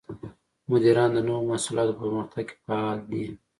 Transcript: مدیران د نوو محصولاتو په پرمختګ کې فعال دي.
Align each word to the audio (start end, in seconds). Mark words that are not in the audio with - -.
مدیران 0.69 1.09
د 1.13 1.17
نوو 1.27 1.47
محصولاتو 1.49 1.93
په 1.97 1.99
پرمختګ 2.03 2.43
کې 2.49 2.57
فعال 2.65 2.97
دي. 3.11 3.25